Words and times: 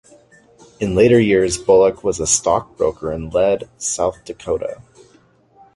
In 0.79 0.95
later 0.95 1.19
years 1.19 1.59
Bullock 1.59 2.03
was 2.03 2.19
a 2.19 2.25
stockbroker 2.25 3.11
in 3.13 3.29
Lead, 3.29 3.69
South 3.77 4.25
Dakota. 4.25 4.81